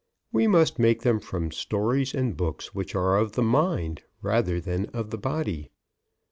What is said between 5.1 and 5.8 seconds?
the body.